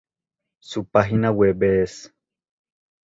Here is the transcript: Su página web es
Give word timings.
Su 0.63 0.85
página 0.85 1.29
web 1.29 1.61
es 1.61 2.11